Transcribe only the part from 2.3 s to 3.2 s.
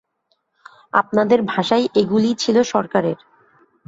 ছিল সরকারের।